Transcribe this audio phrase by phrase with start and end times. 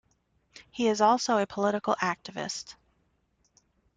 [0.71, 2.73] He is also a political activist.